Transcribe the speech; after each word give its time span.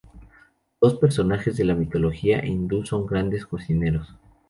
Dos 0.81 0.95
personajes 0.95 1.57
de 1.57 1.63
la 1.63 1.75
mitología 1.75 2.43
hindú 2.43 2.83
son 2.83 3.05
grandes 3.05 3.45
cocineros. 3.45 4.15